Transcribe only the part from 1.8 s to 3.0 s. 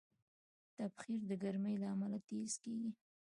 له امله تېز کېږي.